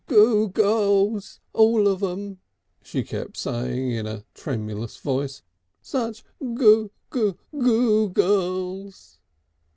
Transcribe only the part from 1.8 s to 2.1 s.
of